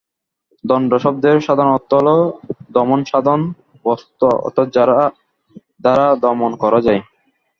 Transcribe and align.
দণ্ড 0.63 0.91
শব্দের 1.03 1.37
সাধারণ 1.39 1.73
অর্থ 1.73 1.91
হলো 1.99 2.15
দমনসাধন 2.71 3.39
বস্ত্ত—অর্থাৎ 3.85 4.67
যার 4.75 4.89
দ্বারা 5.83 6.07
দমন 6.23 6.51
করা 6.63 6.79
যায়। 6.87 7.01